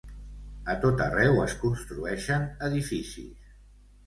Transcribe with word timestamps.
A 0.73 0.75
tot 0.85 1.03
arreu 1.07 1.37
es 1.43 1.53
construeixen 1.67 2.49
edificis. 2.71 3.55